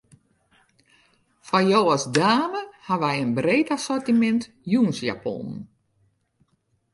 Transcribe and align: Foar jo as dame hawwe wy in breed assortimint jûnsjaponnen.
Foar 1.47 1.61
jo 1.71 1.81
as 1.95 2.03
dame 2.17 2.61
hawwe 2.87 3.09
wy 3.11 3.17
in 3.23 3.31
breed 3.37 3.67
assortimint 3.75 4.43
jûnsjaponnen. 4.71 5.59